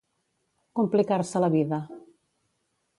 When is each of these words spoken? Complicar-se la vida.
Complicar-se 0.79 1.45
la 1.45 1.53
vida. 1.57 1.83